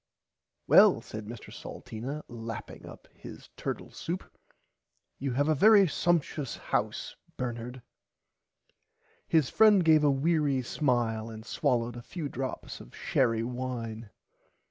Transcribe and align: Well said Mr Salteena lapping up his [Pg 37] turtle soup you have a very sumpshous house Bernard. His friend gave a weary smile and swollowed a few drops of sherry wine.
Well 0.65 0.99
said 1.01 1.27
Mr 1.27 1.53
Salteena 1.53 2.23
lapping 2.27 2.87
up 2.87 3.07
his 3.13 3.49
[Pg 3.49 3.49
37] 3.55 3.55
turtle 3.55 3.91
soup 3.91 4.37
you 5.19 5.33
have 5.33 5.47
a 5.47 5.53
very 5.53 5.85
sumpshous 5.85 6.57
house 6.57 7.15
Bernard. 7.37 7.83
His 9.27 9.51
friend 9.51 9.85
gave 9.85 10.03
a 10.03 10.09
weary 10.09 10.63
smile 10.63 11.29
and 11.29 11.45
swollowed 11.45 11.95
a 11.97 12.01
few 12.01 12.29
drops 12.29 12.81
of 12.81 12.95
sherry 12.95 13.43
wine. 13.43 14.09